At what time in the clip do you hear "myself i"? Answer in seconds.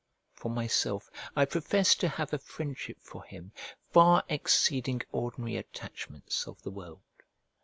0.49-1.45